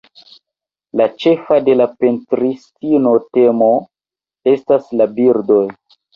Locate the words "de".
1.67-1.75